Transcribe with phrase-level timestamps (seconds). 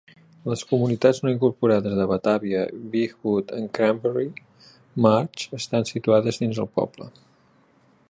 [0.51, 2.63] Les comunitats no incorporades de Batavia,
[2.95, 4.27] Beechwood i Cranberry
[5.07, 7.13] Marsh estan situades dins el poble.